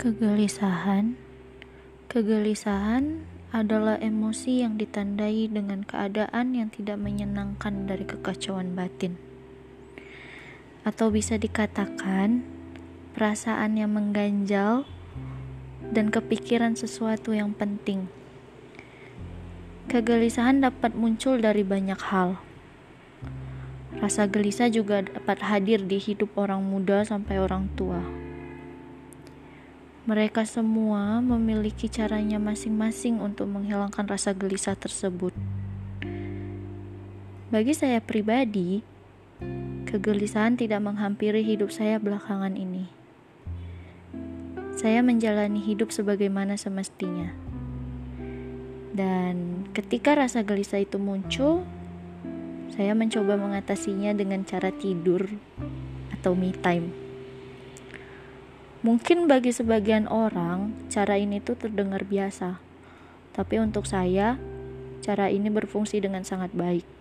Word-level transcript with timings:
Kegelisahan 0.00 1.12
Kegelisahan 2.08 3.20
adalah 3.52 4.00
emosi 4.00 4.64
yang 4.64 4.80
ditandai 4.80 5.52
dengan 5.52 5.84
keadaan 5.84 6.56
yang 6.56 6.72
tidak 6.72 6.96
menyenangkan 6.96 7.84
dari 7.84 8.08
kekacauan 8.08 8.72
batin. 8.72 9.20
Atau 10.88 11.12
bisa 11.12 11.36
dikatakan, 11.36 12.40
perasaan 13.12 13.76
yang 13.76 13.92
mengganjal 13.92 14.88
dan 15.92 16.08
kepikiran 16.08 16.80
sesuatu 16.80 17.36
yang 17.36 17.52
penting. 17.52 18.08
Kegelisahan 19.92 20.64
dapat 20.64 20.96
muncul 20.96 21.36
dari 21.44 21.60
banyak 21.60 22.00
hal. 22.08 22.40
Rasa 24.00 24.24
gelisah 24.24 24.72
juga 24.72 25.04
dapat 25.04 25.44
hadir 25.44 25.84
di 25.84 26.00
hidup 26.00 26.40
orang 26.40 26.64
muda 26.64 27.04
sampai 27.04 27.36
orang 27.36 27.68
tua. 27.76 28.29
Mereka 30.10 30.42
semua 30.42 31.22
memiliki 31.22 31.86
caranya 31.86 32.42
masing-masing 32.42 33.22
untuk 33.22 33.46
menghilangkan 33.46 34.10
rasa 34.10 34.34
gelisah 34.34 34.74
tersebut. 34.74 35.30
Bagi 37.54 37.70
saya 37.78 38.02
pribadi, 38.02 38.82
kegelisahan 39.86 40.58
tidak 40.58 40.82
menghampiri 40.82 41.46
hidup 41.46 41.70
saya 41.70 42.02
belakangan 42.02 42.58
ini. 42.58 42.90
Saya 44.74 44.98
menjalani 45.06 45.62
hidup 45.62 45.94
sebagaimana 45.94 46.58
semestinya. 46.58 47.30
Dan 48.90 49.62
ketika 49.70 50.18
rasa 50.18 50.42
gelisah 50.42 50.82
itu 50.82 50.98
muncul, 50.98 51.62
saya 52.74 52.98
mencoba 52.98 53.38
mengatasinya 53.38 54.10
dengan 54.10 54.42
cara 54.42 54.74
tidur 54.74 55.30
atau 56.10 56.34
me 56.34 56.50
time. 56.50 57.09
Mungkin 58.80 59.28
bagi 59.28 59.52
sebagian 59.52 60.08
orang, 60.08 60.72
cara 60.88 61.20
ini 61.20 61.36
tuh 61.36 61.52
terdengar 61.52 62.00
biasa. 62.08 62.64
Tapi 63.36 63.60
untuk 63.60 63.84
saya, 63.84 64.40
cara 65.04 65.28
ini 65.28 65.52
berfungsi 65.52 66.00
dengan 66.00 66.24
sangat 66.24 66.56
baik. 66.56 66.99